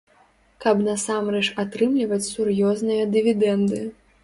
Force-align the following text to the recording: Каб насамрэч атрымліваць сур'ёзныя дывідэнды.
Каб 0.63 0.79
насамрэч 0.87 1.43
атрымліваць 1.65 2.29
сур'ёзныя 2.31 3.07
дывідэнды. 3.15 3.87